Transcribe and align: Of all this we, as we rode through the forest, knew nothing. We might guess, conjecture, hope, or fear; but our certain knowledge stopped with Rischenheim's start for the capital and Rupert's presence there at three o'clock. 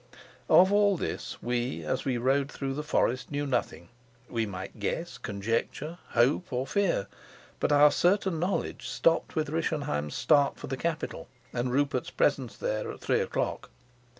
Of 0.49 0.73
all 0.73 0.97
this 0.97 1.37
we, 1.43 1.83
as 1.83 2.05
we 2.05 2.17
rode 2.17 2.51
through 2.51 2.73
the 2.73 2.81
forest, 2.81 3.29
knew 3.29 3.45
nothing. 3.45 3.89
We 4.27 4.47
might 4.47 4.79
guess, 4.79 5.19
conjecture, 5.19 5.99
hope, 6.13 6.51
or 6.51 6.65
fear; 6.65 7.05
but 7.59 7.71
our 7.71 7.91
certain 7.91 8.39
knowledge 8.39 8.87
stopped 8.87 9.35
with 9.35 9.49
Rischenheim's 9.49 10.15
start 10.15 10.57
for 10.57 10.65
the 10.65 10.75
capital 10.75 11.27
and 11.53 11.71
Rupert's 11.71 12.09
presence 12.09 12.57
there 12.57 12.89
at 12.91 12.99
three 13.01 13.19
o'clock. 13.21 13.69